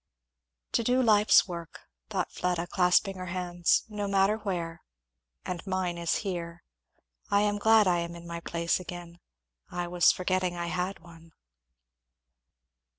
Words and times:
"To 0.71 0.83
do 0.83 0.99
life's 1.03 1.47
work!" 1.47 1.81
thought 2.09 2.31
Fleda 2.31 2.65
clasping 2.65 3.17
her 3.17 3.27
hands, 3.27 3.83
"no 3.87 4.07
matter 4.07 4.37
where 4.37 4.81
and 5.45 5.63
mine 5.67 5.99
is 5.99 6.15
here. 6.25 6.63
I 7.29 7.41
am 7.41 7.59
glad 7.59 7.85
I 7.87 7.99
am 7.99 8.15
in 8.15 8.25
my 8.25 8.39
place 8.39 8.79
again 8.79 9.19
I 9.69 9.87
was 9.87 10.11
forgetting 10.11 10.55
I 10.57 10.69
had 10.73 11.01
one." 11.01 11.33